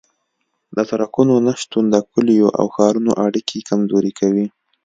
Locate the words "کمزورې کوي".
3.69-4.47